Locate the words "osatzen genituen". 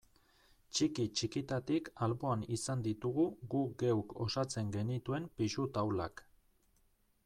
4.27-5.33